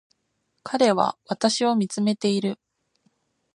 [0.63, 2.57] 彼は私を見つめている